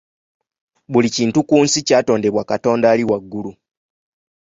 Buli 0.91 1.09
kintu 1.15 1.39
ku 1.49 1.55
nsi 1.65 1.79
kyatondebwa 1.87 2.43
Katonda 2.51 2.85
ali 2.93 3.03
waggulu. 3.09 3.51